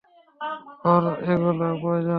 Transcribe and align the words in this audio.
ওর 0.85 1.03
এগুলো 1.31 1.67
প্রয়োজন। 1.81 2.09